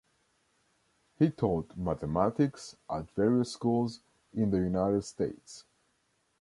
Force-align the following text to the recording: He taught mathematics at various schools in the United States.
He 1.19 1.29
taught 1.29 1.77
mathematics 1.77 2.75
at 2.89 3.11
various 3.11 3.51
schools 3.53 3.99
in 4.33 4.49
the 4.49 4.57
United 4.57 5.03
States. 5.03 5.63